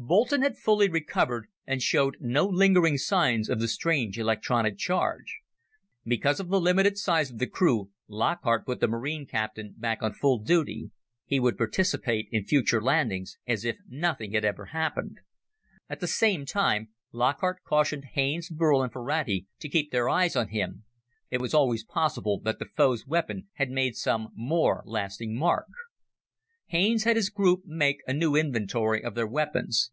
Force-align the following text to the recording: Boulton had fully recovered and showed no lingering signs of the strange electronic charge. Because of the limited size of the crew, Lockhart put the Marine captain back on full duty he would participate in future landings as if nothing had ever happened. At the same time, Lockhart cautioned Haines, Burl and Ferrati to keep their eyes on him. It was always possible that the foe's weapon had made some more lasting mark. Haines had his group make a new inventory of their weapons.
Boulton 0.00 0.42
had 0.42 0.56
fully 0.56 0.88
recovered 0.88 1.48
and 1.66 1.82
showed 1.82 2.16
no 2.20 2.46
lingering 2.46 2.96
signs 2.96 3.48
of 3.50 3.58
the 3.60 3.66
strange 3.66 4.16
electronic 4.16 4.78
charge. 4.78 5.40
Because 6.04 6.38
of 6.38 6.48
the 6.50 6.60
limited 6.60 6.96
size 6.96 7.32
of 7.32 7.38
the 7.38 7.48
crew, 7.48 7.90
Lockhart 8.06 8.64
put 8.64 8.78
the 8.78 8.86
Marine 8.86 9.26
captain 9.26 9.74
back 9.76 10.00
on 10.00 10.12
full 10.14 10.38
duty 10.38 10.92
he 11.26 11.40
would 11.40 11.58
participate 11.58 12.28
in 12.30 12.44
future 12.44 12.80
landings 12.80 13.38
as 13.46 13.64
if 13.64 13.76
nothing 13.88 14.32
had 14.34 14.44
ever 14.46 14.66
happened. 14.66 15.18
At 15.90 15.98
the 15.98 16.06
same 16.06 16.46
time, 16.46 16.90
Lockhart 17.10 17.64
cautioned 17.64 18.04
Haines, 18.12 18.48
Burl 18.50 18.82
and 18.84 18.92
Ferrati 18.92 19.46
to 19.58 19.68
keep 19.68 19.90
their 19.90 20.08
eyes 20.08 20.36
on 20.36 20.48
him. 20.50 20.84
It 21.28 21.40
was 21.40 21.52
always 21.52 21.82
possible 21.84 22.38
that 22.44 22.60
the 22.60 22.66
foe's 22.76 23.04
weapon 23.04 23.48
had 23.54 23.68
made 23.68 23.96
some 23.96 24.28
more 24.36 24.82
lasting 24.86 25.36
mark. 25.36 25.66
Haines 26.68 27.04
had 27.04 27.16
his 27.16 27.28
group 27.30 27.62
make 27.66 28.00
a 28.06 28.12
new 28.14 28.34
inventory 28.36 29.02
of 29.04 29.14
their 29.14 29.26
weapons. 29.26 29.90